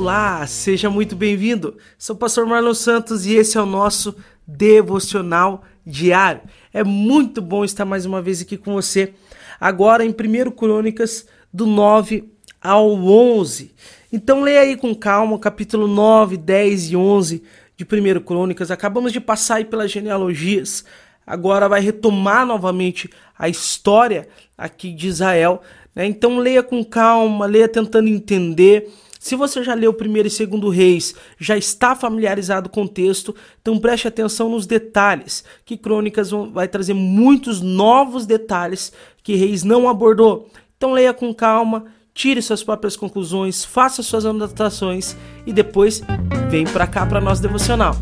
Olá, 0.00 0.46
seja 0.46 0.88
muito 0.88 1.16
bem-vindo. 1.16 1.76
Sou 1.98 2.14
o 2.14 2.18
pastor 2.20 2.46
Marlon 2.46 2.72
Santos 2.72 3.26
e 3.26 3.34
esse 3.34 3.58
é 3.58 3.60
o 3.60 3.66
nosso 3.66 4.14
devocional 4.46 5.64
diário. 5.84 6.42
É 6.72 6.84
muito 6.84 7.42
bom 7.42 7.64
estar 7.64 7.84
mais 7.84 8.06
uma 8.06 8.22
vez 8.22 8.40
aqui 8.40 8.56
com 8.56 8.74
você, 8.74 9.12
agora 9.58 10.04
em 10.04 10.10
1 10.10 10.52
Crônicas, 10.52 11.26
do 11.52 11.66
9 11.66 12.30
ao 12.62 12.92
11. 12.92 13.74
Então 14.12 14.40
leia 14.40 14.60
aí 14.60 14.76
com 14.76 14.94
calma 14.94 15.34
o 15.34 15.38
capítulo 15.38 15.88
9, 15.88 16.36
10 16.36 16.92
e 16.92 16.96
11 16.96 17.42
de 17.76 17.84
1 17.84 18.20
Crônicas. 18.20 18.70
Acabamos 18.70 19.12
de 19.12 19.18
passar 19.18 19.56
aí 19.56 19.64
pelas 19.64 19.90
genealogias, 19.90 20.84
agora 21.26 21.68
vai 21.68 21.80
retomar 21.80 22.46
novamente 22.46 23.10
a 23.36 23.48
história 23.48 24.28
aqui 24.56 24.92
de 24.92 25.08
Israel. 25.08 25.60
Né? 25.92 26.06
Então 26.06 26.38
leia 26.38 26.62
com 26.62 26.84
calma, 26.84 27.46
leia 27.46 27.66
tentando 27.66 28.08
entender. 28.08 28.88
Se 29.18 29.34
você 29.34 29.64
já 29.64 29.74
leu 29.74 29.92
primeiro 29.92 30.28
e 30.28 30.30
segundo 30.30 30.68
reis, 30.68 31.14
já 31.38 31.56
está 31.56 31.96
familiarizado 31.96 32.68
com 32.68 32.84
o 32.84 32.88
texto, 32.88 33.34
então 33.60 33.78
preste 33.78 34.06
atenção 34.06 34.48
nos 34.48 34.66
detalhes, 34.66 35.44
que 35.64 35.76
Crônicas 35.76 36.30
vai 36.52 36.68
trazer 36.68 36.94
muitos 36.94 37.60
novos 37.60 38.26
detalhes 38.26 38.92
que 39.22 39.34
reis 39.34 39.64
não 39.64 39.88
abordou. 39.88 40.48
Então 40.76 40.92
leia 40.92 41.12
com 41.12 41.34
calma, 41.34 41.86
tire 42.14 42.40
suas 42.40 42.62
próprias 42.62 42.96
conclusões, 42.96 43.64
faça 43.64 44.02
suas 44.02 44.24
anotações 44.24 45.16
e 45.46 45.52
depois 45.52 46.00
vem 46.48 46.64
para 46.64 46.86
cá 46.86 47.04
para 47.04 47.20
nosso 47.20 47.42
devocional. 47.42 47.96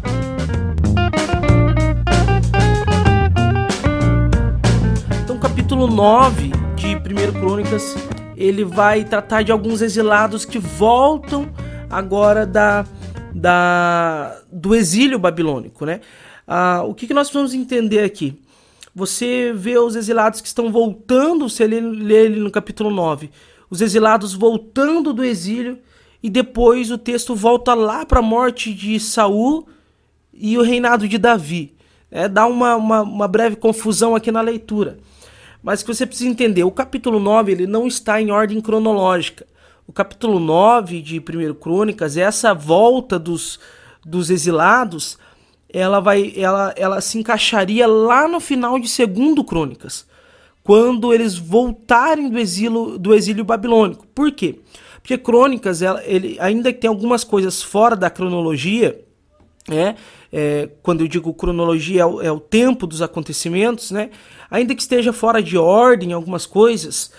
Então, 5.25 5.39
capítulo 5.39 5.87
9 5.87 6.51
de 6.77 6.95
1 6.95 7.41
Crônicas, 7.41 7.95
ele 8.37 8.65
vai 8.65 9.05
tratar 9.05 9.43
de 9.43 9.51
alguns 9.51 9.81
exilados 9.81 10.45
que 10.45 10.59
voltam 10.59 11.49
agora 11.89 12.45
da, 12.45 12.85
da 13.35 14.41
do 14.53 14.75
exílio 14.75 15.19
babilônico, 15.19 15.87
né? 15.87 16.01
Ah, 16.47 16.83
o 16.87 16.95
que, 16.95 17.07
que 17.07 17.15
nós 17.15 17.29
precisamos 17.29 17.55
entender 17.55 18.05
aqui? 18.05 18.41
Você 18.95 19.53
vê 19.55 19.79
os 19.79 19.97
exilados 19.97 20.41
que 20.41 20.47
estão 20.47 20.71
voltando, 20.71 21.49
se 21.51 21.63
ele 21.63 21.81
ler 21.81 22.31
no 22.31 22.51
capítulo 22.51 22.91
9, 22.91 23.31
os 23.69 23.81
exilados 23.81 24.33
voltando 24.33 25.13
do 25.13 25.25
exílio 25.25 25.79
e 26.23 26.31
depois 26.31 26.91
o 26.91 26.97
texto 26.97 27.35
volta 27.35 27.75
lá 27.75 28.07
para 28.07 28.21
a 28.21 28.23
morte 28.23 28.73
de 28.73 28.99
Saul 28.99 29.67
e 30.33 30.57
o 30.57 30.63
reinado 30.63 31.07
de 31.07 31.19
Davi. 31.19 31.75
É, 32.11 32.29
dá 32.29 32.47
uma, 32.47 32.77
uma, 32.77 33.03
uma, 33.03 33.29
breve 33.29 33.57
confusão 33.57 34.15
aqui 34.15 34.31
na 34.31 34.41
leitura. 34.41 34.99
Mas 35.67 35.83
que 35.83 35.93
você 35.93 36.07
precisa 36.07 36.31
entender, 36.31 36.63
o 36.63 36.71
capítulo 36.71 37.19
9 37.19 37.51
ele 37.51 37.67
não 37.67 37.89
está 37.89 38.23
em 38.23 38.31
ordem 38.31 38.61
cronológica. 38.61 39.45
O 39.85 39.93
capítulo 39.93 40.39
9 40.39 41.03
de 41.03 41.19
1 41.19 41.55
Crônicas, 41.55 42.17
essa 42.17 42.55
volta 42.55 43.19
dos, 43.19 43.59
dos 44.05 44.31
exilados, 44.31 45.19
ela 45.69 45.99
vai 45.99 46.33
ela, 46.37 46.73
ela 46.77 47.01
se 47.01 47.19
encaixaria 47.19 47.85
lá 47.85 48.29
no 48.29 48.39
final 48.39 48.79
de 48.79 48.87
2 48.87 49.45
Crônicas 49.45 50.07
quando 50.63 51.13
eles 51.13 51.37
voltarem 51.37 52.31
do 52.31 52.39
exílio, 52.39 52.97
do 52.97 53.13
exílio 53.13 53.45
babilônico. 53.45 54.07
Por 54.15 54.31
quê? 54.31 54.61
Porque 55.03 55.19
Crônicas, 55.19 55.83
ela, 55.83 56.01
ele, 56.05 56.37
ainda 56.39 56.73
que 56.73 56.79
tem 56.79 56.89
algumas 56.89 57.25
coisas 57.25 57.61
fora 57.61 57.97
da 57.97 58.09
cronologia, 58.09 59.05
né? 59.69 59.97
É, 60.33 60.69
quando 60.83 61.03
eu 61.03 61.09
digo 61.09 61.33
cronologia 61.33 62.03
é 62.03 62.07
o, 62.07 62.21
é 62.21 62.31
o, 62.31 62.41
tempo 62.41 62.87
dos 62.87 63.01
acontecimentos, 63.03 63.91
né? 63.91 64.11
ainda 64.51 64.75
que 64.75 64.83
esteja 64.83 65.13
fora 65.13 65.43
de 65.43 65.57
ordem 65.57 66.13
algumas 66.13 66.47
coisas, 66.47 67.13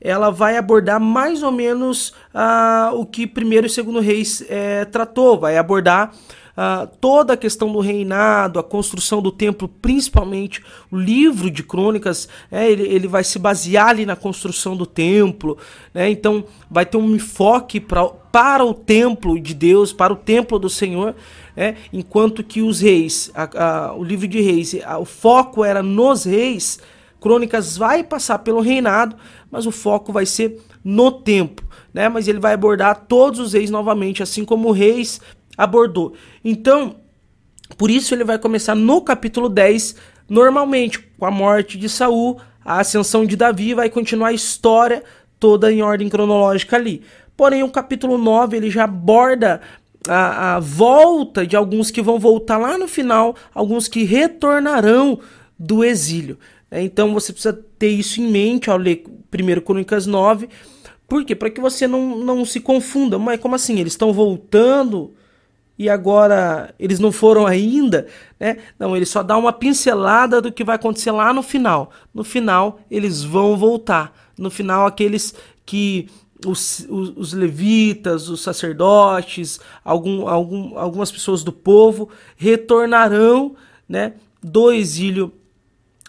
ela 0.00 0.30
vai 0.30 0.56
abordar 0.56 1.00
mais 1.00 1.42
ou 1.42 1.50
menos 1.50 2.14
ah, 2.32 2.90
o 2.94 3.06
que 3.06 3.26
primeiro 3.26 3.66
e 3.66 3.70
segundo 3.70 4.00
reis 4.00 4.44
é, 4.48 4.84
tratou, 4.84 5.38
vai 5.38 5.56
abordar 5.56 6.12
uh, 6.56 6.86
toda 7.00 7.34
a 7.34 7.36
questão 7.36 7.72
do 7.72 7.80
reinado, 7.80 8.58
a 8.58 8.62
construção 8.62 9.20
do 9.20 9.30
templo, 9.30 9.68
principalmente 9.68 10.62
o 10.90 10.96
livro 10.96 11.50
de 11.50 11.62
crônicas, 11.62 12.28
é, 12.50 12.70
ele, 12.70 12.82
ele 12.84 13.08
vai 13.08 13.24
se 13.24 13.38
basear 13.38 13.88
ali 13.88 14.06
na 14.06 14.16
construção 14.16 14.76
do 14.76 14.86
templo, 14.86 15.58
né? 15.92 16.10
então 16.10 16.44
vai 16.70 16.86
ter 16.86 16.96
um 16.96 17.14
enfoque 17.14 17.80
pra, 17.80 18.06
para 18.06 18.64
o 18.64 18.74
templo 18.74 19.38
de 19.38 19.54
Deus, 19.54 19.92
para 19.92 20.12
o 20.12 20.16
templo 20.16 20.58
do 20.58 20.68
Senhor, 20.68 21.14
é, 21.56 21.74
enquanto 21.92 22.42
que 22.42 22.62
os 22.62 22.80
reis, 22.80 23.30
a, 23.34 23.88
a, 23.88 23.94
o 23.94 24.02
livro 24.02 24.26
de 24.26 24.40
reis, 24.40 24.76
a, 24.84 24.98
o 24.98 25.04
foco 25.04 25.64
era 25.64 25.82
nos 25.82 26.24
reis, 26.24 26.80
Crônicas 27.24 27.78
vai 27.78 28.04
passar 28.04 28.40
pelo 28.40 28.60
reinado, 28.60 29.16
mas 29.50 29.64
o 29.64 29.70
foco 29.70 30.12
vai 30.12 30.26
ser 30.26 30.60
no 30.84 31.10
tempo, 31.10 31.64
né? 31.90 32.06
Mas 32.06 32.28
ele 32.28 32.38
vai 32.38 32.52
abordar 32.52 33.06
todos 33.08 33.40
os 33.40 33.54
reis 33.54 33.70
novamente, 33.70 34.22
assim 34.22 34.44
como 34.44 34.70
reis 34.70 35.22
abordou. 35.56 36.14
Então, 36.44 36.96
por 37.76 37.90
isso 37.90 38.14
ele 38.14 38.24
vai 38.24 38.38
começar 38.38 38.74
no 38.74 39.00
capítulo 39.00 39.48
10, 39.48 39.96
normalmente 40.28 40.98
com 40.98 41.26
a 41.26 41.30
morte 41.30 41.78
de 41.78 41.88
Saul, 41.88 42.38
a 42.64 42.80
ascensão 42.80 43.24
de 43.24 43.36
Davi, 43.36 43.74
vai 43.74 43.90
continuar 43.90 44.28
a 44.28 44.32
história 44.32 45.02
toda 45.38 45.72
em 45.72 45.82
ordem 45.82 46.08
cronológica 46.08 46.76
ali. 46.76 47.02
Porém, 47.36 47.62
o 47.62 47.70
capítulo 47.70 48.16
9 48.16 48.56
ele 48.56 48.70
já 48.70 48.84
aborda 48.84 49.60
a, 50.08 50.56
a 50.56 50.60
volta 50.60 51.46
de 51.46 51.56
alguns 51.56 51.90
que 51.90 52.02
vão 52.02 52.18
voltar 52.18 52.58
lá 52.58 52.78
no 52.78 52.86
final, 52.86 53.34
alguns 53.52 53.88
que 53.88 54.04
retornarão 54.04 55.18
do 55.58 55.84
exílio. 55.84 56.38
Então 56.70 57.12
você 57.12 57.32
precisa 57.32 57.52
ter 57.78 57.88
isso 57.88 58.20
em 58.20 58.30
mente 58.30 58.70
ao 58.70 58.76
ler 58.76 59.04
1 59.32 59.60
Crônicas 59.60 60.06
9. 60.06 60.48
Por 61.06 61.24
quê? 61.24 61.34
Para 61.34 61.50
que 61.50 61.60
você 61.60 61.86
não, 61.86 62.16
não 62.18 62.44
se 62.44 62.60
confunda. 62.60 63.18
Mas 63.18 63.40
como 63.40 63.54
assim? 63.54 63.78
Eles 63.78 63.92
estão 63.92 64.12
voltando 64.12 65.14
e 65.78 65.88
agora 65.88 66.72
eles 66.78 67.00
não 67.00 67.10
foram 67.10 67.46
ainda, 67.46 68.06
né? 68.38 68.58
Não, 68.78 68.96
ele 68.96 69.06
só 69.06 69.22
dá 69.22 69.36
uma 69.36 69.52
pincelada 69.52 70.40
do 70.40 70.52
que 70.52 70.62
vai 70.62 70.76
acontecer 70.76 71.10
lá 71.10 71.32
no 71.32 71.42
final. 71.42 71.90
No 72.12 72.22
final, 72.22 72.80
eles 72.90 73.24
vão 73.24 73.56
voltar. 73.56 74.14
No 74.38 74.50
final, 74.50 74.86
aqueles 74.86 75.34
que 75.66 76.08
os, 76.46 76.86
os, 76.88 77.12
os 77.16 77.32
levitas, 77.32 78.28
os 78.28 78.40
sacerdotes, 78.40 79.60
algum, 79.84 80.28
algum, 80.28 80.78
algumas 80.78 81.10
pessoas 81.10 81.42
do 81.42 81.52
povo 81.52 82.08
retornarão, 82.36 83.56
né, 83.88 84.14
do 84.42 84.70
exílio 84.70 85.32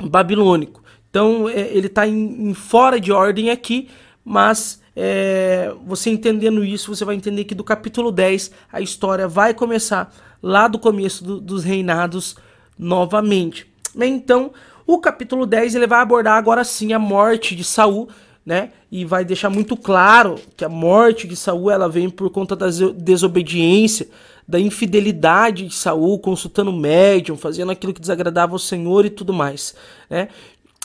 babilônico. 0.02 0.84
Então, 1.10 1.48
é, 1.50 1.70
ele 1.72 1.88
está 1.88 2.08
em, 2.08 2.50
em 2.50 2.54
fora 2.54 3.00
de 3.00 3.12
ordem 3.12 3.50
aqui, 3.50 3.88
mas 4.24 4.82
é, 4.96 5.74
você 5.86 6.10
entendendo 6.10 6.64
isso, 6.64 6.96
você 6.96 7.04
vai 7.04 7.16
entender 7.16 7.44
que 7.44 7.54
do 7.54 7.64
capítulo 7.64 8.12
10 8.12 8.52
a 8.72 8.80
história 8.80 9.28
vai 9.28 9.54
começar 9.54 10.14
lá 10.42 10.68
do 10.68 10.80
começo 10.80 11.24
do, 11.24 11.42
dos 11.42 11.64
reinados 11.64 12.36
novamente. 12.78 13.68
Então, 13.96 14.52
o 14.88 15.00
capítulo 15.00 15.46
10 15.46 15.76
ele 15.76 15.88
vai 15.88 16.00
abordar 16.00 16.38
agora 16.38 16.64
sim 16.64 16.94
a 16.94 17.00
morte 17.00 17.56
de 17.56 17.64
Saul, 17.64 18.08
né? 18.46 18.72
E 18.92 19.04
vai 19.04 19.26
deixar 19.26 19.50
muito 19.50 19.76
claro 19.76 20.36
que 20.56 20.64
a 20.64 20.70
morte 20.70 21.28
de 21.28 21.36
Saul 21.36 21.72
ela 21.72 21.90
vem 21.90 22.10
por 22.10 22.30
conta 22.30 22.56
da 22.56 22.68
desobediência, 22.96 24.08
da 24.48 24.60
infidelidade 24.60 25.68
de 25.68 25.74
Saul, 25.74 26.20
consultando 26.20 26.70
o 26.70 26.78
médium, 26.78 27.36
fazendo 27.36 27.72
aquilo 27.72 27.94
que 27.94 28.00
desagradava 28.00 28.54
ao 28.54 28.60
Senhor 28.60 29.06
e 29.06 29.10
tudo 29.10 29.34
mais, 29.34 29.76
né? 30.10 30.30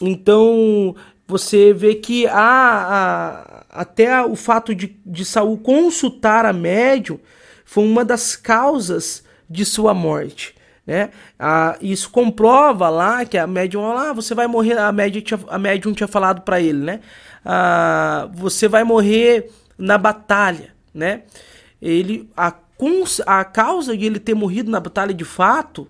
Então, 0.01 0.97
você 1.29 1.75
vê 1.75 1.95
que 1.95 2.27
há, 2.27 2.33
há 2.41 3.60
até 3.71 4.21
o 4.23 4.35
fato 4.35 4.75
de, 4.75 4.97
de 5.07 5.25
Saul 5.25 5.57
consultar 5.59 6.45
a 6.45 6.53
médium 6.53 7.19
foi 7.65 7.85
uma 7.85 8.05
das 8.05 8.35
causas 8.35 9.23
de 9.49 9.65
sua 9.65 9.95
morte. 9.95 10.55
Né? 10.87 11.11
Ah, 11.39 11.77
isso 11.81 12.11
comprova 12.11 12.89
lá 12.89 13.25
que 13.25 13.39
a 13.39 13.47
médium, 13.47 13.85
ah, 13.93 14.13
você 14.13 14.35
vai 14.35 14.49
morrer, 14.49 14.77
a 14.77 14.91
médium 14.91 15.23
tinha, 15.23 15.41
a 15.49 15.59
médium 15.59 15.93
tinha 15.93 16.09
falado 16.09 16.41
para 16.43 16.61
ele, 16.61 16.79
né? 16.79 17.01
Ah, 17.45 18.29
você 18.33 18.67
vai 18.67 18.83
morrer 18.83 19.51
na 19.79 19.97
batalha, 19.97 20.75
né? 20.93 21.23
Ele, 21.81 22.29
a, 22.37 22.53
a 23.27 23.45
causa 23.45 23.97
de 23.97 24.05
ele 24.05 24.19
ter 24.19 24.35
morrido 24.35 24.71
na 24.71 24.81
batalha 24.81 25.15
de 25.15 25.25
fato 25.25 25.87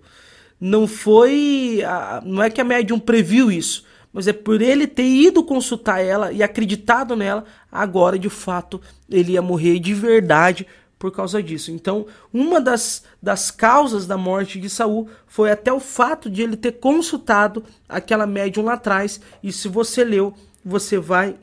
não 0.61 0.87
foi, 0.87 1.81
não 2.23 2.43
é 2.43 2.50
que 2.50 2.61
a 2.61 2.65
médium 2.65 2.99
previu 2.99 3.50
isso, 3.50 3.87
mas 4.12 4.27
é 4.27 4.33
por 4.33 4.61
ele 4.61 4.87
ter 4.87 5.07
ido 5.07 5.45
consultar 5.45 6.01
ela 6.01 6.33
e 6.33 6.43
acreditado 6.43 7.15
nela, 7.17 7.45
agora 7.71 8.19
de 8.19 8.29
fato 8.29 8.81
ele 9.09 9.33
ia 9.33 9.43
morrer 9.43 9.79
de 9.79 9.95
verdade 9.95 10.67
por 10.99 11.11
causa 11.11 11.43
disso. 11.43 11.71
Então, 11.71 12.07
uma 12.33 12.61
das, 12.61 13.05
das 13.23 13.51
causas 13.51 14.07
da 14.07 14.19
morte 14.19 14.61
de 14.61 14.69
Saul 14.69 15.09
foi 15.27 15.51
até 15.51 15.73
o 15.73 15.81
fato 15.81 16.29
de 16.29 16.43
ele 16.43 16.57
ter 16.57 16.73
consultado 16.73 17.65
aquela 17.89 18.27
médium 18.27 18.65
lá 18.65 18.75
atrás. 18.75 19.19
E 19.43 19.51
se 19.51 19.67
você 19.67 20.05
leu, 20.05 20.35
você 20.62 20.99
vai 20.99 21.37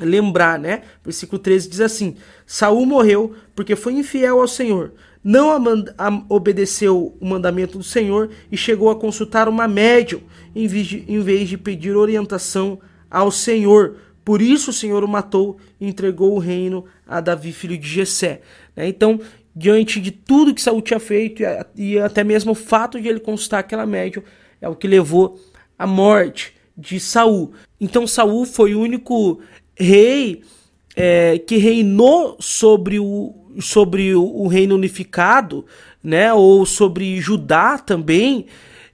lembrar, 0.00 0.58
né? 0.58 0.82
Versículo 1.04 1.38
13 1.38 1.68
diz 1.68 1.80
assim: 1.80 2.16
Saul 2.46 2.86
morreu 2.86 3.34
porque 3.54 3.76
foi 3.76 3.94
infiel 3.94 4.40
ao 4.40 4.48
Senhor, 4.48 4.92
não 5.22 5.48
obedeceu 6.28 7.16
o 7.20 7.26
mandamento 7.26 7.78
do 7.78 7.84
Senhor 7.84 8.30
e 8.50 8.56
chegou 8.56 8.90
a 8.90 8.96
consultar 8.96 9.48
uma 9.48 9.68
médium 9.68 10.20
em 10.54 10.66
vez 10.66 10.86
de, 10.86 11.04
em 11.06 11.20
vez 11.20 11.48
de 11.48 11.56
pedir 11.56 11.96
orientação 11.96 12.80
ao 13.10 13.30
Senhor. 13.30 13.96
Por 14.24 14.40
isso 14.40 14.70
o 14.70 14.74
Senhor 14.74 15.02
o 15.04 15.08
matou 15.08 15.58
e 15.80 15.86
entregou 15.86 16.34
o 16.34 16.38
reino 16.38 16.84
a 17.06 17.20
Davi, 17.20 17.52
filho 17.52 17.76
de 17.76 17.88
Jessé. 17.88 18.40
Né? 18.74 18.88
Então, 18.88 19.20
diante 19.54 20.00
de 20.00 20.10
tudo 20.10 20.54
que 20.54 20.62
Saul 20.62 20.80
tinha 20.80 21.00
feito 21.00 21.42
e 21.76 21.98
até 21.98 22.24
mesmo 22.24 22.52
o 22.52 22.56
fato 22.56 23.00
de 23.00 23.08
ele 23.08 23.20
consultar 23.20 23.58
aquela 23.60 23.86
médium 23.86 24.22
é 24.60 24.68
o 24.68 24.76
que 24.76 24.86
levou 24.88 25.38
à 25.78 25.86
morte 25.86 26.54
de 26.76 26.98
Saul. 26.98 27.52
Então 27.80 28.06
Saul 28.06 28.44
foi 28.44 28.74
o 28.74 28.80
único 28.80 29.40
rei 29.76 30.42
é, 30.96 31.38
que 31.38 31.56
reinou 31.56 32.36
sobre 32.40 32.98
o, 32.98 33.34
sobre 33.60 34.14
o, 34.14 34.46
reino 34.46 34.74
unificado, 34.74 35.64
né, 36.02 36.32
ou 36.32 36.66
sobre 36.66 37.20
Judá 37.20 37.78
também, 37.78 38.46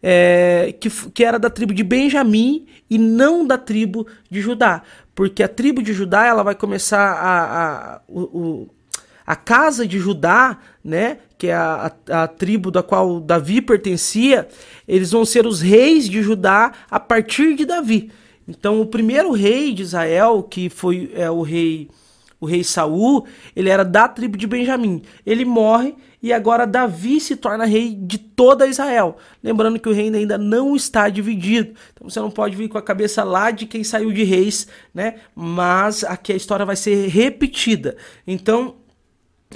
é, 0.03 0.75
que, 0.79 0.91
que 1.11 1.25
era 1.25 1.39
da 1.39 1.51
tribo 1.51 1.75
de 1.75 1.83
Benjamim 1.83 2.67
e 2.89 2.99
não 2.99 3.47
da 3.47 3.59
tribo 3.59 4.07
de 4.31 4.41
Judá, 4.41 4.83
porque 5.15 5.43
a 5.43 5.49
tribo 5.49 5.83
de 5.83 5.93
Judá 5.93 6.27
ela 6.27 6.43
vai 6.43 6.55
começar 6.55 7.13
a, 7.13 7.97
a, 7.97 8.01
o, 8.09 8.69
a 9.27 9.37
casa 9.37 9.87
de 9.87 9.99
Judá, 9.99 10.59
né, 10.83 11.19
que 11.37 11.49
é 11.49 11.55
a, 11.55 11.93
a, 12.09 12.23
a, 12.23 12.29
tribo 12.29 12.71
da 12.71 12.83
qual 12.83 13.21
Davi 13.21 13.61
pertencia, 13.61 14.49
eles 14.87 15.11
vão 15.11 15.25
ser 15.25 15.47
os 15.47 15.61
reis 15.61 16.09
de 16.09 16.23
Judá 16.23 16.73
a 16.91 17.01
partir 17.01 17.55
de 17.55 17.65
Davi. 17.65 18.11
Então, 18.49 18.81
o 18.81 18.87
primeiro 18.87 19.31
rei 19.33 19.75
de 19.75 19.83
Israel, 19.83 20.43
que 20.43 20.71
foi 20.71 21.13
é, 21.15 21.31
o 21.31 21.43
rei 21.43 21.91
o 22.41 22.47
rei 22.47 22.63
Saul, 22.63 23.27
ele 23.55 23.69
era 23.69 23.85
da 23.85 24.07
tribo 24.07 24.37
de 24.37 24.47
Benjamim. 24.47 25.03
Ele 25.27 25.45
morre 25.45 25.95
e 26.23 26.33
agora 26.33 26.67
Davi 26.67 27.21
se 27.21 27.37
torna 27.37 27.65
rei 27.65 27.95
de 27.95 28.17
toda 28.17 28.67
Israel. 28.67 29.17
Lembrando 29.43 29.79
que 29.79 29.89
o 29.89 29.93
reino 29.93 30.17
ainda 30.17 30.39
não 30.39 30.77
está 30.77 31.09
dividido. 31.09 31.75
Então 31.93 32.09
você 32.09 32.21
não 32.21 32.31
pode 32.31 32.57
vir 32.57 32.69
com 32.69 32.79
a 32.79 32.83
cabeça 32.83 33.25
lá 33.25 33.51
de 33.51 33.67
quem 33.67 33.83
saiu 33.83 34.13
de 34.13 34.23
reis, 34.23 34.69
né? 34.95 35.17
Mas 35.35 36.05
aqui 36.05 36.33
a 36.33 36.37
história 36.37 36.65
vai 36.65 36.77
ser 36.77 37.09
repetida. 37.09 37.97
Então, 38.27 38.77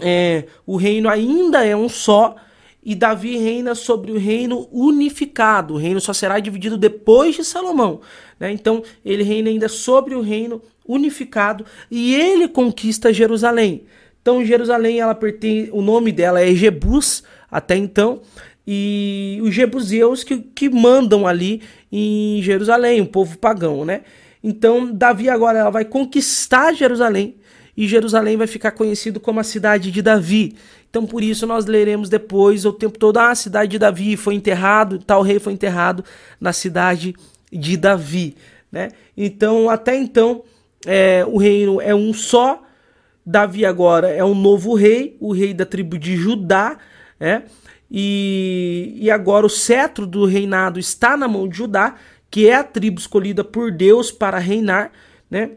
é, 0.01 0.47
o 0.67 0.77
reino 0.77 1.09
ainda 1.09 1.65
é 1.65 1.77
um 1.77 1.89
só 1.89 2.35
e 2.85 2.95
Davi 2.95 3.37
reina 3.37 3.75
sobre 3.75 4.11
o 4.11 4.19
reino 4.19 4.69
unificado. 4.73 5.75
O 5.75 5.77
reino 5.77 6.01
só 6.01 6.13
será 6.13 6.41
dividido 6.41 6.77
depois 6.77 7.37
de 7.37 7.45
Salomão. 7.45 8.01
Né? 8.41 8.51
Então 8.51 8.83
ele 9.05 9.23
reina 9.23 9.49
ainda 9.49 9.69
sobre 9.69 10.15
o 10.15 10.21
reino 10.21 10.61
unificado 10.87 11.65
e 11.91 12.15
ele 12.15 12.49
conquista 12.49 13.13
Jerusalém. 13.13 13.85
Então 14.21 14.45
Jerusalém, 14.45 15.01
ela 15.01 15.15
pertence, 15.15 15.71
o 15.73 15.81
nome 15.81 16.11
dela 16.11 16.41
é 16.41 16.53
Jebus 16.55 17.23
até 17.51 17.77
então 17.77 18.21
e 18.67 19.39
os 19.43 19.55
jebuseus 19.55 20.23
que, 20.25 20.39
que 20.39 20.69
mandam 20.69 21.27
ali 21.27 21.63
em 21.91 22.41
Jerusalém, 22.43 23.01
um 23.01 23.07
povo 23.07 23.37
pagão, 23.39 23.85
né? 23.85 24.03
Então 24.43 24.93
Davi 24.93 25.29
agora 25.29 25.59
ela 25.59 25.71
vai 25.71 25.85
conquistar 25.85 26.73
Jerusalém 26.73 27.37
e 27.77 27.89
Jerusalém 27.89 28.37
vai 28.37 28.47
ficar 28.47 28.73
conhecido 28.73 29.19
como 29.19 29.41
a 29.41 29.45
cidade 29.45 29.91
de 29.91 30.03
Davi. 30.03 30.57
Então 30.91 31.07
por 31.07 31.23
isso 31.23 31.47
nós 31.47 31.67
leremos 31.67 32.09
depois 32.09 32.65
o 32.65 32.73
tempo 32.73 32.99
todo 32.99 33.19
ah, 33.19 33.31
a 33.31 33.35
cidade 33.35 33.73
de 33.73 33.79
Davi 33.79 34.17
foi 34.17 34.35
enterrado, 34.35 34.99
tal 34.99 35.23
rei 35.23 35.39
foi 35.39 35.53
enterrado 35.53 36.05
na 36.41 36.53
cidade 36.53 37.15
de 37.51 37.77
Davi, 37.77 38.37
né? 38.71 38.91
Então 39.17 39.71
até 39.71 39.97
então 39.97 40.43
é, 40.87 41.25
o 41.27 41.39
reino 41.39 41.81
é 41.81 41.95
um 41.95 42.13
só. 42.13 42.63
Davi 43.25 43.65
agora 43.65 44.09
é 44.09 44.25
um 44.25 44.35
novo 44.35 44.75
rei, 44.75 45.17
o 45.21 45.33
rei 45.33 45.55
da 45.55 45.65
tribo 45.65 45.97
de 45.97 46.17
Judá, 46.17 46.77
né? 47.21 47.45
E, 47.89 48.97
e 48.97 49.11
agora 49.11 49.47
o 49.47 49.51
cetro 49.51 50.07
do 50.07 50.25
reinado 50.25 50.81
está 50.81 51.17
na 51.17 51.29
mão 51.29 51.47
de 51.47 51.59
Judá, 51.59 51.95
que 52.31 52.49
é 52.49 52.57
a 52.57 52.65
tribo 52.65 52.99
escolhida 52.99 53.45
por 53.45 53.71
Deus 53.71 54.11
para 54.11 54.39
reinar, 54.39 54.91
né? 55.31 55.51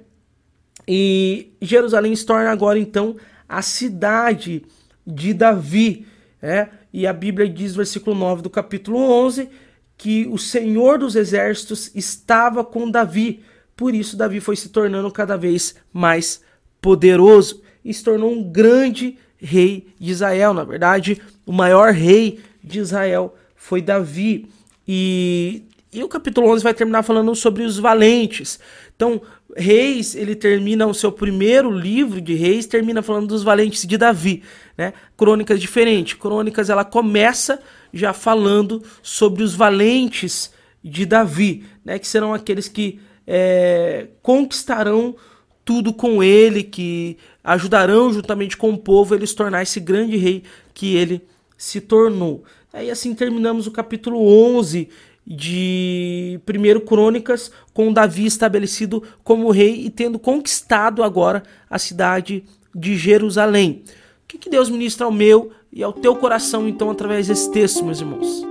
E 0.88 1.54
Jerusalém 1.62 2.16
se 2.16 2.26
torna 2.26 2.52
agora 2.52 2.78
então 2.80 3.16
a 3.48 3.62
cidade 3.62 4.64
de 5.06 5.34
Davi. 5.34 6.06
É? 6.42 6.70
E 6.94 7.08
a 7.08 7.14
Bíblia 7.14 7.50
diz, 7.50 7.76
versículo 7.76 8.16
9 8.16 8.42
do 8.42 8.50
capítulo 8.50 9.00
11, 9.00 9.50
que 9.98 10.28
o 10.28 10.38
Senhor 10.38 11.00
dos 11.00 11.16
Exércitos 11.16 11.92
estava 11.96 12.64
com 12.64 12.90
Davi. 12.90 13.44
Por 13.76 13.94
isso, 13.94 14.16
Davi 14.16 14.40
foi 14.40 14.56
se 14.56 14.70
tornando 14.70 15.10
cada 15.12 15.36
vez 15.36 15.76
mais 15.92 16.42
poderoso 16.80 17.62
e 17.84 17.94
se 17.94 18.04
tornou 18.04 18.32
um 18.32 18.44
grande 18.44 19.18
rei 19.38 19.88
de 20.00 20.12
Israel. 20.12 20.54
Na 20.54 20.64
verdade, 20.64 21.22
o 21.46 21.52
maior 21.52 21.92
rei 21.94 22.40
de 22.64 22.80
Israel 22.80 23.36
foi 23.56 23.82
Davi. 23.82 24.48
E, 24.88 25.64
e 25.96 26.04
o 26.04 26.10
capítulo 26.10 26.50
11 26.52 26.64
vai 26.64 26.74
terminar 26.74 27.04
falando 27.04 27.34
sobre 27.34 27.64
os 27.64 27.80
valentes. 27.80 28.60
Então, 28.96 29.22
Reis, 29.56 30.14
ele 30.14 30.36
termina 30.36 30.86
o 30.86 30.94
seu 30.94 31.10
primeiro 31.12 31.72
livro 31.72 32.20
de 32.20 32.34
Reis, 32.34 32.66
termina 32.66 33.02
falando 33.02 33.28
dos 33.28 33.44
valentes 33.44 33.86
de 33.88 33.98
Davi, 33.98 34.44
né? 34.78 34.92
Crônicas 35.16 35.62
diferente. 35.62 36.18
Crônicas 36.18 36.70
ela 36.70 36.84
começa 36.84 37.62
já 37.94 38.12
falando 38.12 38.84
sobre 39.02 39.42
os 39.42 39.56
valentes 39.56 40.52
de 40.84 41.06
Davi, 41.06 41.64
né? 41.84 41.98
Que 41.98 42.08
serão 42.08 42.34
aqueles 42.34 42.68
que 42.68 43.00
é, 43.26 44.08
conquistarão 44.22 45.16
tudo 45.64 45.94
com 45.94 46.22
ele, 46.22 46.62
que 46.62 47.18
ajudarão 47.44 48.12
juntamente 48.12 48.58
com 48.58 48.72
o 48.72 48.78
povo 48.78 49.16
ele 49.16 49.26
se 49.26 49.36
tornar 49.36 49.64
esse 49.64 49.80
grande 49.80 50.18
rei 50.18 50.44
que 50.74 50.96
ele 50.96 51.22
se 51.58 51.80
tornou. 51.80 52.44
Aí 52.74 52.92
assim 52.92 53.16
terminamos 53.16 53.66
o 53.66 53.72
capítulo 53.72 54.20
11 54.28 54.90
de 55.26 56.40
1 56.48 56.86
Crônicas, 56.86 57.52
com 57.74 57.92
Davi 57.92 58.26
estabelecido 58.26 59.02
como 59.24 59.50
rei 59.50 59.86
e 59.86 59.90
tendo 59.90 60.20
conquistado 60.20 61.04
agora 61.04 61.42
a 61.70 61.80
cidade 61.80 62.44
de 62.74 62.96
Jerusalém. 62.96 63.84
O 64.24 64.28
que, 64.28 64.38
que 64.38 64.50
Deus 64.50 64.70
ministra 64.70 65.06
ao 65.06 65.12
meu 65.12 65.52
e 65.72 65.84
ao 65.84 65.94
teu 65.94 66.16
coração, 66.16 66.68
então, 66.68 66.92
através 66.92 67.28
desse 67.28 67.52
texto, 67.52 67.84
meus 67.84 68.00
irmãos? 68.00 68.46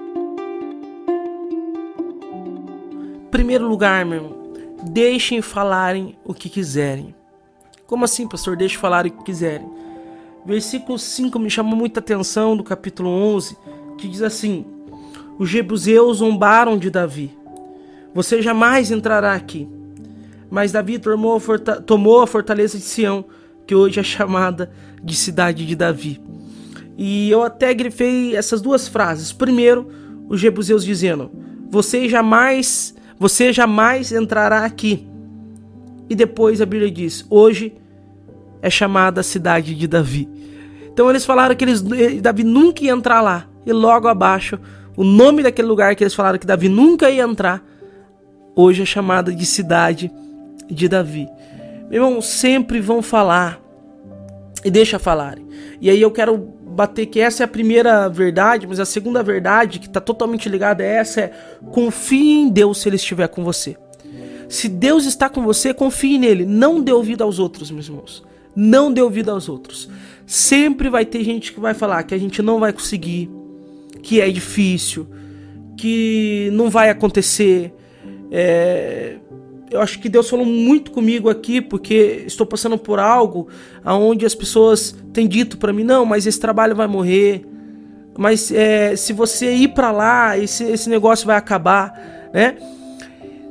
Primeiro 3.30 3.68
lugar, 3.68 4.04
meu 4.04 4.22
irmão, 4.22 4.52
deixem 4.90 5.42
falarem 5.42 6.16
o 6.24 6.32
que 6.32 6.48
quiserem. 6.48 7.14
Como 7.86 8.04
assim, 8.04 8.26
pastor? 8.26 8.56
Deixe 8.56 8.76
falarem 8.76 9.12
o 9.12 9.16
que 9.16 9.24
quiserem. 9.24 9.68
Versículo 10.46 10.98
5 10.98 11.38
me 11.38 11.50
chamou 11.50 11.76
muita 11.76 12.00
atenção 12.00 12.56
do 12.56 12.62
capítulo 12.62 13.08
11, 13.08 13.56
que 13.98 14.08
diz 14.08 14.22
assim: 14.22 14.64
os 15.38 15.48
jebuseus 15.48 16.18
zombaram 16.18 16.78
de 16.78 16.90
Davi. 16.90 17.36
Você 18.14 18.40
jamais 18.40 18.90
entrará 18.90 19.34
aqui. 19.34 19.68
Mas 20.50 20.70
Davi 20.70 20.98
tomou 20.98 21.36
a, 21.36 21.80
tomou 21.80 22.22
a 22.22 22.26
fortaleza 22.26 22.78
de 22.78 22.84
Sião, 22.84 23.24
que 23.66 23.74
hoje 23.74 23.98
é 23.98 24.02
chamada 24.02 24.70
de 25.02 25.16
cidade 25.16 25.66
de 25.66 25.74
Davi. 25.74 26.20
E 26.96 27.28
eu 27.30 27.42
até 27.42 27.74
grifei 27.74 28.36
essas 28.36 28.62
duas 28.62 28.86
frases. 28.86 29.32
Primeiro, 29.32 29.88
os 30.28 30.38
jebuseus 30.38 30.84
dizendo: 30.84 31.30
Você 31.70 32.08
jamais, 32.08 32.94
você 33.18 33.52
jamais 33.52 34.12
entrará 34.12 34.64
aqui. 34.64 35.08
E 36.08 36.14
depois 36.14 36.60
a 36.60 36.66
Bíblia 36.66 36.90
diz: 36.90 37.26
Hoje 37.28 37.74
é 38.62 38.70
chamada 38.70 39.20
a 39.20 39.24
cidade 39.24 39.74
de 39.74 39.88
Davi. 39.88 40.28
Então 40.92 41.10
eles 41.10 41.24
falaram 41.24 41.56
que 41.56 41.64
eles, 41.64 41.82
Davi 42.22 42.44
nunca 42.44 42.84
ia 42.84 42.92
entrar 42.92 43.20
lá. 43.20 43.48
E 43.66 43.72
logo 43.72 44.06
abaixo 44.06 44.60
o 44.96 45.04
nome 45.04 45.42
daquele 45.42 45.68
lugar 45.68 45.94
que 45.94 46.02
eles 46.02 46.14
falaram 46.14 46.38
que 46.38 46.46
Davi 46.46 46.68
nunca 46.68 47.10
ia 47.10 47.22
entrar, 47.22 47.64
hoje 48.54 48.82
é 48.82 48.86
chamada 48.86 49.32
de 49.32 49.44
cidade 49.46 50.10
de 50.70 50.88
Davi. 50.88 51.28
Meu 51.90 52.04
irmão, 52.04 52.22
sempre 52.22 52.80
vão 52.80 53.02
falar 53.02 53.60
e 54.64 54.70
deixa 54.70 54.98
falarem. 54.98 55.46
E 55.80 55.90
aí 55.90 56.00
eu 56.00 56.10
quero 56.10 56.38
bater 56.38 57.06
que 57.06 57.20
essa 57.20 57.42
é 57.42 57.44
a 57.44 57.48
primeira 57.48 58.08
verdade, 58.08 58.66
mas 58.66 58.80
a 58.80 58.84
segunda 58.84 59.22
verdade 59.22 59.78
que 59.78 59.86
está 59.86 60.00
totalmente 60.00 60.48
ligada 60.48 60.82
a 60.82 60.86
essa 60.86 61.20
é 61.20 61.32
confie 61.70 62.40
em 62.40 62.48
Deus 62.48 62.78
se 62.78 62.88
Ele 62.88 62.96
estiver 62.96 63.28
com 63.28 63.44
você. 63.44 63.76
Se 64.48 64.68
Deus 64.68 65.04
está 65.04 65.28
com 65.28 65.42
você, 65.42 65.72
confie 65.72 66.18
nele. 66.18 66.44
Não 66.44 66.80
dê 66.80 66.92
ouvido 66.92 67.22
aos 67.22 67.38
outros, 67.38 67.70
meus 67.70 67.86
irmãos. 67.86 68.24
Não 68.54 68.92
dê 68.92 69.02
ouvido 69.02 69.30
aos 69.30 69.48
outros. 69.48 69.88
Sempre 70.26 70.88
vai 70.88 71.04
ter 71.04 71.22
gente 71.24 71.52
que 71.52 71.60
vai 71.60 71.74
falar 71.74 72.02
que 72.04 72.14
a 72.14 72.18
gente 72.18 72.40
não 72.40 72.60
vai 72.60 72.72
conseguir, 72.72 73.30
que 74.04 74.20
é 74.20 74.30
difícil, 74.30 75.08
que 75.76 76.50
não 76.52 76.68
vai 76.68 76.90
acontecer. 76.90 77.74
É, 78.30 79.16
eu 79.70 79.80
acho 79.80 79.98
que 79.98 80.10
Deus 80.10 80.28
falou 80.28 80.44
muito 80.44 80.90
comigo 80.90 81.30
aqui 81.30 81.60
porque 81.60 82.22
estou 82.26 82.46
passando 82.46 82.76
por 82.76 82.98
algo 82.98 83.48
aonde 83.82 84.26
as 84.26 84.34
pessoas 84.34 84.94
têm 85.12 85.26
dito 85.26 85.56
para 85.56 85.72
mim 85.72 85.82
não, 85.82 86.04
mas 86.04 86.26
esse 86.26 86.38
trabalho 86.38 86.76
vai 86.76 86.86
morrer, 86.86 87.46
mas 88.16 88.52
é, 88.52 88.94
se 88.94 89.12
você 89.12 89.52
ir 89.54 89.68
para 89.68 89.90
lá 89.90 90.38
esse, 90.38 90.62
esse 90.64 90.88
negócio 90.88 91.26
vai 91.26 91.36
acabar, 91.36 92.30
né? 92.32 92.56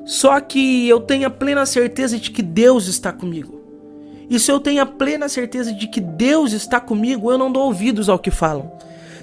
Só 0.06 0.40
que 0.40 0.88
eu 0.88 1.00
tenho 1.00 1.28
a 1.28 1.32
plena 1.32 1.66
certeza 1.66 2.20
de 2.20 2.30
que 2.30 2.42
Deus 2.42 2.88
está 2.88 3.12
comigo. 3.12 3.62
E 4.30 4.38
se 4.38 4.52
eu 4.52 4.60
tenho 4.60 4.82
a 4.82 4.86
plena 4.86 5.28
certeza 5.28 5.74
de 5.74 5.88
que 5.88 6.00
Deus 6.00 6.54
está 6.54 6.80
comigo, 6.80 7.32
eu 7.32 7.38
não 7.38 7.52
dou 7.52 7.66
ouvidos 7.66 8.08
ao 8.08 8.20
que 8.20 8.30
falam. 8.32 8.72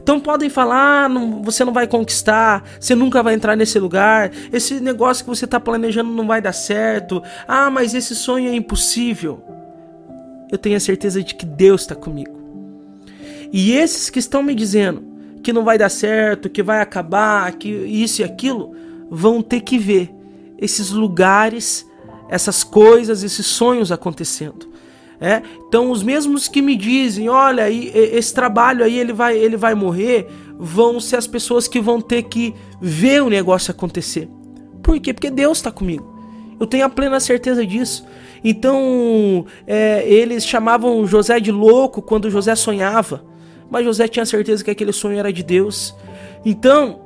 Então 0.03 0.19
podem 0.19 0.49
falar, 0.49 1.05
ah, 1.05 1.09
não, 1.09 1.43
você 1.43 1.65
não 1.65 1.73
vai 1.73 1.87
conquistar, 1.87 2.65
você 2.79 2.95
nunca 2.95 3.23
vai 3.23 3.35
entrar 3.35 3.57
nesse 3.57 3.79
lugar, 3.79 4.31
esse 4.53 4.81
negócio 4.81 5.25
que 5.25 5.31
você 5.31 5.45
está 5.45 5.61
planejando 5.61 6.11
não 6.11 6.27
vai 6.27 6.41
dar 6.41 6.53
certo, 6.53 7.23
ah, 7.47 7.71
mas 7.71 7.95
esse 7.95 8.15
sonho 8.15 8.51
é 8.51 8.55
impossível. 8.55 9.43
Eu 10.51 10.59
tenho 10.59 10.77
a 10.77 10.81
certeza 10.81 11.23
de 11.23 11.35
que 11.35 11.47
Deus 11.47 11.83
está 11.83 11.95
comigo. 11.95 12.39
E 13.53 13.73
esses 13.73 14.11
que 14.11 14.19
estão 14.19 14.43
me 14.43 14.55
dizendo 14.55 15.05
que 15.43 15.53
não 15.53 15.65
vai 15.65 15.79
dar 15.79 15.89
certo, 15.89 16.51
que 16.51 16.63
vai 16.63 16.81
acabar, 16.81 17.53
que 17.53 17.69
isso 17.69 18.21
e 18.21 18.25
aquilo, 18.25 18.75
vão 19.11 19.43
ter 19.43 19.61
que 19.61 19.79
ver 19.79 20.11
esses 20.59 20.91
lugares, 20.91 21.87
essas 22.29 22.63
coisas, 22.63 23.23
esses 23.23 23.47
sonhos 23.47 23.91
acontecendo. 23.91 24.70
É? 25.21 25.43
Então 25.69 25.91
os 25.91 26.03
mesmos 26.03 26.49
que 26.49 26.63
me 26.63 26.75
dizem, 26.75 27.29
olha, 27.29 27.71
esse 27.71 28.33
trabalho 28.33 28.83
aí 28.83 28.99
ele 28.99 29.13
vai, 29.13 29.37
ele 29.37 29.55
vai 29.55 29.75
morrer, 29.75 30.27
vão 30.59 30.99
ser 30.99 31.17
as 31.17 31.27
pessoas 31.27 31.69
que 31.69 31.79
vão 31.79 32.01
ter 32.01 32.23
que 32.23 32.55
ver 32.81 33.23
o 33.23 33.29
negócio 33.29 33.71
acontecer. 33.71 34.31
Por 34.83 34.99
quê? 34.99 35.13
Porque 35.13 35.31
Deus 35.31 35.59
está 35.59 35.71
comigo. 35.71 36.11
Eu 36.59 36.67
tenho 36.67 36.87
a 36.87 36.89
plena 36.89 37.21
certeza 37.21 37.67
disso. 37.67 38.07
Então 38.43 39.45
é, 39.67 40.03
eles 40.11 40.47
chamavam 40.47 41.07
José 41.07 41.39
de 41.39 41.53
louco 41.53 42.01
quando 42.01 42.31
José 42.31 42.55
sonhava, 42.55 43.23
mas 43.71 43.85
José 43.85 44.09
tinha 44.09 44.25
certeza 44.25 44.65
que 44.65 44.71
aquele 44.71 44.93
sonho 44.93 45.19
era 45.19 45.31
de 45.31 45.43
Deus. 45.43 45.95
Então 46.47 47.01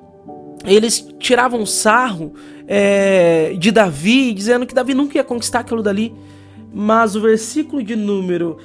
eles 0.65 1.07
tiravam 1.19 1.67
sarro 1.67 2.33
é, 2.69 3.55
de 3.59 3.73
Davi, 3.73 4.33
dizendo 4.33 4.67
que 4.67 4.75
Davi 4.75 4.95
nunca 4.95 5.19
ia 5.19 5.25
conquistar 5.25 5.61
aquilo 5.61 5.83
dali. 5.83 6.15
Mas 6.75 7.15
o 7.15 7.21
versículo 7.21 7.85
de 7.85 7.95
número 7.95 8.59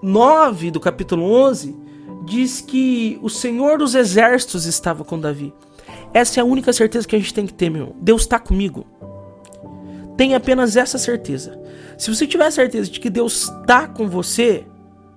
9 0.00 0.70
do 0.70 0.78
capítulo 0.78 1.24
11 1.24 1.76
diz 2.24 2.60
que 2.60 3.18
o 3.20 3.28
Senhor 3.28 3.78
dos 3.78 3.96
exércitos 3.96 4.66
estava 4.66 5.04
com 5.04 5.18
Davi. 5.18 5.52
Essa 6.14 6.38
é 6.38 6.42
a 6.42 6.44
única 6.44 6.72
certeza 6.72 7.08
que 7.08 7.16
a 7.16 7.18
gente 7.18 7.34
tem 7.34 7.44
que 7.44 7.52
ter, 7.52 7.70
meu. 7.70 7.96
Deus 8.00 8.22
está 8.22 8.38
comigo. 8.38 8.86
Tem 10.16 10.34
apenas 10.34 10.76
essa 10.76 10.96
certeza. 10.96 11.58
Se 11.96 12.14
você 12.14 12.26
tiver 12.26 12.50
certeza 12.52 12.88
de 12.90 13.00
que 13.00 13.10
Deus 13.10 13.48
está 13.48 13.88
com 13.88 14.08
você, 14.08 14.64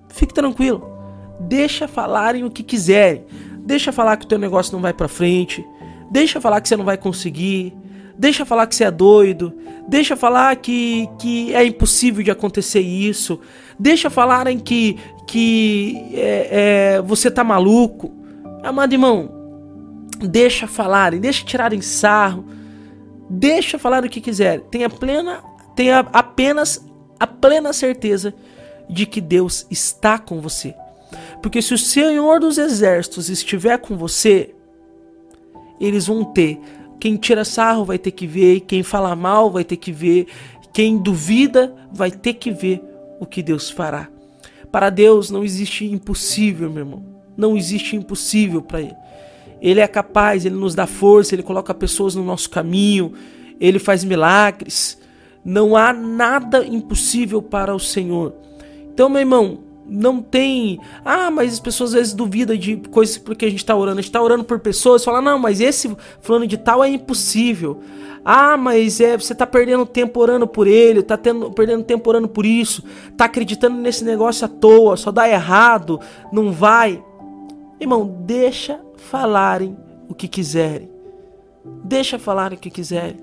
fique 0.08 0.34
tranquilo. 0.34 0.90
Deixa 1.38 1.86
falarem 1.86 2.44
o 2.44 2.50
que 2.50 2.62
quiserem. 2.62 3.24
Deixa 3.58 3.92
falar 3.92 4.16
que 4.16 4.24
o 4.24 4.28
teu 4.28 4.38
negócio 4.38 4.72
não 4.72 4.80
vai 4.80 4.92
para 4.92 5.06
frente. 5.06 5.64
Deixa 6.10 6.40
falar 6.40 6.60
que 6.60 6.68
você 6.68 6.76
não 6.76 6.84
vai 6.84 6.98
conseguir. 6.98 7.72
Deixa 8.16 8.44
falar 8.44 8.66
que 8.66 8.74
você 8.74 8.84
é 8.84 8.90
doido. 8.90 9.52
Deixa 9.88 10.16
falar 10.16 10.54
que, 10.56 11.08
que 11.18 11.54
é 11.54 11.64
impossível 11.64 12.22
de 12.22 12.30
acontecer 12.30 12.80
isso. 12.80 13.40
Deixa 13.78 14.08
falarem 14.10 14.58
que, 14.58 14.98
que 15.26 16.10
é, 16.14 16.48
é, 16.96 17.02
você 17.02 17.30
tá 17.30 17.42
maluco. 17.42 18.12
Amado 18.62 18.92
irmão, 18.92 19.30
deixa 20.20 20.66
falarem, 20.66 21.20
deixa 21.20 21.44
tirarem 21.44 21.80
sarro. 21.80 22.44
Deixa 23.28 23.78
falar 23.78 24.04
o 24.04 24.08
que 24.08 24.20
quiser. 24.20 24.60
Tenha 24.62 24.88
plena, 24.90 25.42
tenha 25.74 26.00
apenas 26.12 26.84
a 27.18 27.26
plena 27.26 27.72
certeza 27.72 28.34
de 28.88 29.06
que 29.06 29.20
Deus 29.20 29.66
está 29.70 30.18
com 30.18 30.40
você. 30.40 30.74
Porque 31.42 31.62
se 31.62 31.74
o 31.74 31.78
Senhor 31.78 32.40
dos 32.40 32.58
Exércitos 32.58 33.28
estiver 33.28 33.78
com 33.78 33.96
você, 33.96 34.54
eles 35.80 36.06
vão 36.06 36.24
ter. 36.24 36.60
Quem 37.02 37.16
tira 37.16 37.44
sarro 37.44 37.84
vai 37.84 37.98
ter 37.98 38.12
que 38.12 38.28
ver, 38.28 38.60
quem 38.60 38.84
fala 38.84 39.16
mal 39.16 39.50
vai 39.50 39.64
ter 39.64 39.74
que 39.74 39.90
ver, 39.90 40.28
quem 40.72 40.96
duvida 40.96 41.74
vai 41.92 42.12
ter 42.12 42.34
que 42.34 42.52
ver 42.52 42.80
o 43.18 43.26
que 43.26 43.42
Deus 43.42 43.68
fará. 43.68 44.08
Para 44.70 44.88
Deus 44.88 45.28
não 45.28 45.42
existe 45.42 45.84
impossível, 45.84 46.70
meu 46.70 46.84
irmão. 46.84 47.04
Não 47.36 47.56
existe 47.56 47.96
impossível 47.96 48.62
para 48.62 48.82
Ele. 48.82 48.94
Ele 49.60 49.80
é 49.80 49.88
capaz, 49.88 50.46
Ele 50.46 50.54
nos 50.54 50.76
dá 50.76 50.86
força, 50.86 51.34
Ele 51.34 51.42
coloca 51.42 51.74
pessoas 51.74 52.14
no 52.14 52.22
nosso 52.22 52.48
caminho, 52.48 53.14
Ele 53.58 53.80
faz 53.80 54.04
milagres. 54.04 54.96
Não 55.44 55.76
há 55.76 55.92
nada 55.92 56.64
impossível 56.64 57.42
para 57.42 57.74
o 57.74 57.80
Senhor. 57.80 58.32
Então, 58.94 59.08
meu 59.08 59.18
irmão, 59.18 59.58
não 59.86 60.22
tem. 60.22 60.80
Ah, 61.04 61.30
mas 61.30 61.54
as 61.54 61.60
pessoas 61.60 61.90
às 61.90 61.94
vezes 61.94 62.12
duvidam 62.14 62.56
de 62.56 62.76
coisas 62.90 63.18
porque 63.18 63.44
a 63.44 63.50
gente 63.50 63.58
está 63.58 63.74
orando. 63.74 63.98
A 63.98 64.02
gente 64.02 64.08
está 64.10 64.22
orando 64.22 64.44
por 64.44 64.58
pessoas 64.58 65.04
fala, 65.04 65.20
não, 65.20 65.38
mas 65.38 65.60
esse 65.60 65.94
fulano 66.20 66.46
de 66.46 66.56
tal 66.56 66.82
é 66.82 66.88
impossível. 66.88 67.80
Ah, 68.24 68.56
mas 68.56 69.00
é, 69.00 69.16
você 69.18 69.32
está 69.32 69.46
perdendo 69.46 69.84
tempo 69.84 70.20
orando 70.20 70.46
por 70.46 70.68
ele, 70.68 71.00
está 71.00 71.18
perdendo 71.18 71.82
tempo 71.82 72.08
orando 72.08 72.28
por 72.28 72.46
isso, 72.46 72.84
está 73.10 73.24
acreditando 73.24 73.76
nesse 73.76 74.04
negócio 74.04 74.44
à 74.44 74.48
toa, 74.48 74.96
só 74.96 75.10
dá 75.10 75.28
errado, 75.28 75.98
não 76.32 76.52
vai. 76.52 77.02
Irmão, 77.80 78.06
deixa 78.20 78.80
falarem 78.96 79.76
o 80.08 80.14
que 80.14 80.28
quiserem. 80.28 80.88
Deixa 81.82 82.16
falarem 82.16 82.56
o 82.56 82.60
que 82.60 82.70
quiserem. 82.70 83.16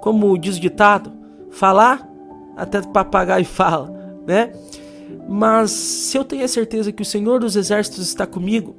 Como 0.00 0.38
diz 0.38 0.56
o 0.56 0.60
ditado, 0.60 1.12
falar 1.50 2.08
até 2.56 2.80
papagaio 2.82 3.44
fala, 3.44 3.90
né? 4.24 4.52
Mas 5.28 5.70
se 5.70 6.16
eu 6.16 6.24
tenho 6.24 6.44
a 6.44 6.48
certeza 6.48 6.92
que 6.92 7.02
o 7.02 7.04
Senhor 7.04 7.40
dos 7.40 7.56
Exércitos 7.56 8.06
está 8.06 8.26
comigo, 8.26 8.76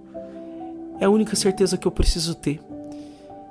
é 1.00 1.06
a 1.06 1.10
única 1.10 1.36
certeza 1.36 1.78
que 1.78 1.88
eu 1.88 1.92
preciso 1.92 2.36
ter. 2.36 2.60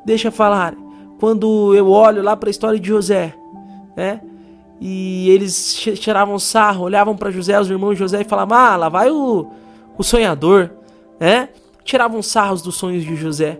Deixa 0.05 0.31
falar. 0.31 0.75
Quando 1.19 1.75
eu 1.75 1.89
olho 1.91 2.23
lá 2.23 2.37
para 2.37 2.49
a 2.49 2.51
história 2.51 2.79
de 2.79 2.89
José, 2.89 3.35
né? 3.97 4.21
E 4.81 5.31
eles 5.31 5.75
tiravam 5.75 6.39
sarro, 6.39 6.85
olhavam 6.85 7.17
para 7.17 7.31
José, 7.31 7.59
os 7.59 7.71
irmãos 7.71 7.95
de 7.95 8.01
José 8.01 8.21
e 8.21 8.25
falavam: 8.25 8.59
"Ah, 8.59 8.77
lá 8.77 8.89
vai 8.89 9.11
o, 9.11 9.47
o 9.97 10.03
sonhador", 10.03 10.71
né? 11.19 11.49
Tiravam 11.85 12.23
sarros 12.23 12.63
dos 12.63 12.77
sonhos 12.77 13.05
de 13.05 13.17
José. 13.17 13.59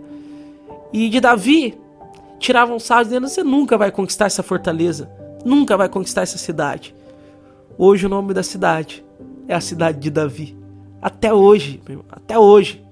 E 0.93 1.09
de 1.09 1.21
Davi, 1.21 1.79
tiravam 2.39 2.79
sarros 2.79 3.09
dizendo: 3.09 3.29
"Você 3.29 3.43
nunca 3.43 3.79
vai 3.79 3.91
conquistar 3.91 4.27
essa 4.27 4.43
fortaleza, 4.43 5.11
nunca 5.45 5.77
vai 5.77 5.89
conquistar 5.89 6.23
essa 6.23 6.39
cidade". 6.39 6.95
Hoje 7.79 8.07
o 8.07 8.09
nome 8.09 8.35
da 8.35 8.43
cidade 8.43 9.04
é 9.49 9.55
a 9.55 9.61
cidade 9.61 9.99
de 9.99 10.11
Davi. 10.11 10.57
Até 11.01 11.33
hoje, 11.33 11.81
até 12.11 12.39
hoje. 12.39 12.83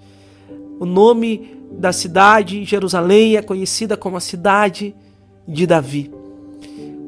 O 0.79 0.85
nome 0.85 1.57
da 1.73 1.93
cidade, 1.93 2.65
Jerusalém, 2.65 3.37
é 3.37 3.43
conhecida 3.43 3.97
como 3.97 4.17
a 4.17 4.21
cidade 4.21 4.95
de 5.47 5.67
Davi. 5.67 6.13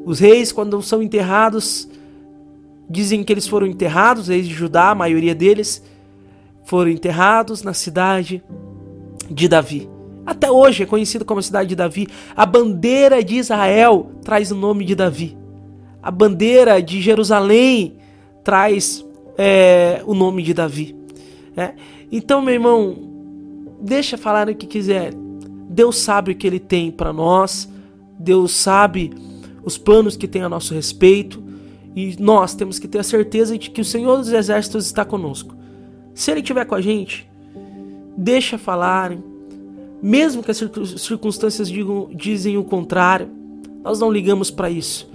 Os 0.05 0.19
reis, 0.19 0.53
quando 0.53 0.81
são 0.83 1.03
enterrados, 1.03 1.89
dizem 2.89 3.23
que 3.23 3.33
eles 3.33 3.47
foram 3.47 3.67
enterrados, 3.67 4.29
reis 4.29 4.47
de 4.47 4.55
Judá, 4.55 4.91
a 4.91 4.95
maioria 4.95 5.35
deles, 5.35 5.83
foram 6.65 6.91
enterrados 6.91 7.63
na 7.63 7.75
cidade 7.75 8.43
de 9.31 9.49
Davi. 9.49 9.89
Até 10.27 10.51
hoje 10.51 10.83
é 10.83 10.87
conhecido 10.87 11.25
como 11.25 11.41
a 11.41 11.43
cidade 11.43 11.69
de 11.69 11.77
Davi. 11.77 12.09
A 12.35 12.47
bandeira 12.47 13.23
de 13.23 13.37
Israel 13.37 14.11
traz 14.23 14.51
o 14.51 14.55
nome 14.55 14.85
de 14.85 14.95
Davi. 14.95 15.37
A 16.03 16.11
bandeira 16.11 16.83
de 16.83 17.01
Jerusalém 17.01 17.97
traz 18.43 19.05
é, 19.37 20.03
o 20.07 20.14
nome 20.14 20.43
de 20.43 20.55
Davi. 20.55 20.97
É? 21.57 21.75
Então, 22.11 22.43
meu 22.43 22.55
irmão, 22.55 22.97
deixa 23.81 24.17
falar 24.17 24.49
o 24.49 24.55
que 24.55 24.67
quiser. 24.67 25.12
Deus 25.69 25.99
sabe 25.99 26.33
o 26.33 26.35
que 26.35 26.47
Ele 26.47 26.61
tem 26.61 26.91
para 26.91 27.12
nós. 27.12 27.69
Deus 28.19 28.53
sabe 28.53 29.12
os 29.64 29.76
planos 29.79 30.17
que 30.17 30.29
tem 30.29 30.43
a 30.43 30.49
nosso 30.49 30.75
respeito. 30.75 31.43
E 31.95 32.17
nós 32.19 32.55
temos 32.55 32.79
que 32.79 32.88
ter 32.88 32.99
a 32.99 33.05
certeza 33.05 33.57
de 33.57 33.71
que 33.71 33.81
o 33.81 33.85
Senhor 33.85 34.17
dos 34.17 34.33
Exércitos 34.33 34.87
está 34.87 35.05
conosco. 35.05 35.55
Se 36.14 36.31
Ele 36.31 36.41
estiver 36.41 36.64
com 36.64 36.75
a 36.75 36.81
gente, 36.81 37.29
deixa 38.17 38.59
falarem. 38.59 39.23
Mesmo 40.03 40.43
que 40.43 40.50
as 40.50 40.62
circunstâncias 40.99 41.69
digam, 41.69 42.11
dizem 42.14 42.59
o 42.59 42.64
contrário, 42.64 43.29
nós 43.83 44.00
não 44.00 44.11
ligamos 44.11 44.50
para 44.50 44.69
isso. 44.71 45.11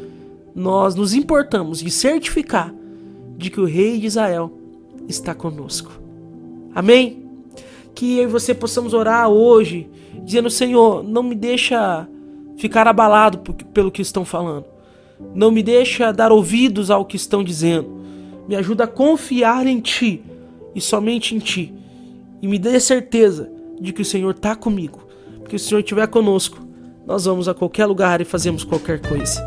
Nós 0.56 0.96
nos 0.96 1.14
importamos 1.14 1.80
de 1.80 1.92
certificar 1.92 2.74
de 3.40 3.50
que 3.50 3.62
o 3.62 3.66
Rei 3.66 3.98
de 3.98 4.06
Israel 4.06 4.52
está 5.08 5.34
conosco. 5.34 5.92
Amém? 6.76 7.24
Que 7.96 8.18
eu 8.18 8.24
e 8.24 8.28
você 8.28 8.54
possamos 8.54 8.94
orar 8.94 9.30
hoje, 9.30 9.90
dizendo: 10.26 10.50
Senhor, 10.50 11.04
não 11.04 11.24
me 11.24 11.34
deixa 11.34 12.06
ficar 12.58 12.86
abalado 12.86 13.40
pelo 13.74 13.90
que 13.90 14.02
estão 14.02 14.26
falando. 14.26 14.66
Não 15.34 15.52
me 15.52 15.64
deixa 15.64 16.12
dar 16.12 16.32
ouvidos 16.32 16.92
ao 16.92 17.06
que 17.06 17.16
estão 17.16 17.42
dizendo. 17.42 17.90
Me 18.48 18.56
ajuda 18.58 18.84
a 18.84 18.88
confiar 18.88 19.66
em 19.66 19.80
Ti 19.80 20.22
e 20.76 20.82
somente 20.82 21.34
em 21.34 21.40
Ti. 21.40 21.74
E 22.42 22.48
me 22.48 22.60
dê 22.60 22.78
certeza 22.80 23.50
de 23.80 23.94
que 23.94 24.02
o 24.02 24.06
Senhor 24.06 24.32
está 24.32 24.54
comigo. 24.56 25.08
Porque 25.40 25.58
se 25.58 25.66
o 25.66 25.70
Senhor 25.70 25.80
estiver 25.80 26.08
conosco, 26.08 26.60
nós 27.06 27.26
vamos 27.26 27.48
a 27.48 27.54
qualquer 27.54 27.86
lugar 27.86 28.20
e 28.20 28.26
fazemos 28.26 28.64
qualquer 28.66 29.00
coisa 29.00 29.42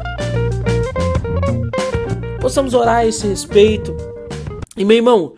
possamos 2.53 2.75
orar 2.75 2.97
a 2.97 3.07
esse 3.07 3.27
respeito. 3.27 3.97
E 4.77 4.85
meu 4.85 4.99
irmão, 4.99 5.33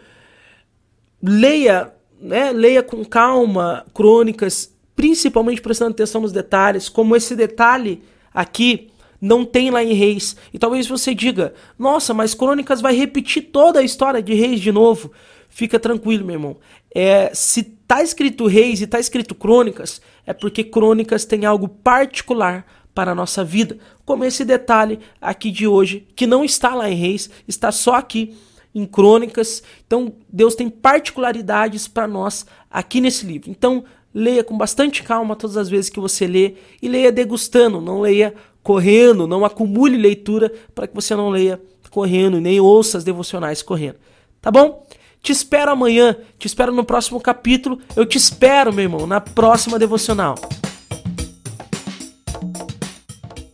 leia, 1.23 1.95
né? 2.21 2.51
Leia 2.51 2.83
com 2.83 3.05
calma 3.05 3.87
crônicas, 3.95 4.75
principalmente 4.97 5.63
prestando 5.63 5.93
atenção 5.93 6.23
nos 6.23 6.33
detalhes, 6.33 6.89
como 6.89 7.15
esse 7.15 7.37
detalhe 7.37 8.03
aqui 8.33 8.91
não 9.21 9.45
tem 9.45 9.71
lá 9.71 9.81
em 9.81 9.93
Reis. 9.93 10.37
E 10.53 10.59
talvez 10.59 10.89
você 10.89 11.15
diga: 11.15 11.55
"Nossa, 11.79 12.13
mas 12.13 12.35
Crônicas 12.35 12.81
vai 12.81 12.97
repetir 12.97 13.45
toda 13.53 13.79
a 13.79 13.85
história 13.85 14.21
de 14.21 14.35
Reis 14.35 14.59
de 14.59 14.73
novo". 14.73 15.13
Fica 15.49 15.79
tranquilo, 15.79 16.25
meu 16.25 16.35
irmão. 16.35 16.57
É, 16.93 17.31
se 17.33 17.63
tá 17.63 18.03
escrito 18.03 18.49
Reis 18.49 18.81
e 18.81 18.89
tá 18.89 18.99
escrito 18.99 19.37
Crônicas, 19.37 20.03
é 20.27 20.33
porque 20.33 20.65
Crônicas 20.65 21.25
tem 21.25 21.45
algo 21.45 21.69
particular 21.69 22.67
para 22.95 23.13
a 23.13 23.15
nossa 23.15 23.43
vida, 23.43 23.77
como 24.05 24.25
esse 24.25 24.45
detalhe 24.45 25.01
aqui 25.21 25.51
de 25.51 25.67
hoje, 25.67 26.07
que 26.15 26.27
não 26.27 26.45
está 26.45 26.75
lá 26.75 26.89
em 26.89 26.95
Reis, 26.95 27.29
está 27.49 27.73
só 27.73 27.95
aqui 27.95 28.37
em 28.75 28.87
Crônicas. 28.87 29.63
Então, 29.87 30.15
Deus 30.33 30.55
tem 30.55 30.69
particularidades 30.69 31.89
para 31.89 32.07
nós 32.07 32.47
aqui 32.71 33.01
nesse 33.01 33.27
livro. 33.27 33.51
Então, 33.51 33.85
leia 34.15 34.45
com 34.45 34.57
bastante 34.57 35.03
calma 35.03 35.35
todas 35.35 35.57
as 35.57 35.69
vezes 35.69 35.91
que 35.91 35.99
você 35.99 36.27
lê 36.27 36.55
e 36.81 36.89
leia 36.89 37.11
degustando, 37.11 37.81
não 37.81 38.01
leia 38.01 38.35
correndo, 38.63 39.27
não 39.27 39.45
acumule 39.45 39.97
leitura 39.97 40.53
para 40.75 40.87
que 40.87 40.95
você 40.95 41.15
não 41.15 41.29
leia 41.29 41.61
correndo, 41.91 42.41
nem 42.41 42.61
ouça 42.61 42.99
as 42.99 43.05
devocionais 43.05 43.63
correndo. 43.63 43.97
Tá 44.41 44.51
bom? 44.51 44.87
Te 45.23 45.33
espero 45.33 45.71
amanhã, 45.71 46.17
te 46.39 46.47
espero 46.47 46.73
no 46.73 46.85
próximo 46.85 47.21
capítulo. 47.21 47.79
Eu 47.97 48.05
te 48.05 48.19
espero, 48.19 48.73
meu 48.73 48.85
irmão, 48.85 49.07
na 49.07 49.21
próxima 49.21 49.79
devocional. 49.79 50.35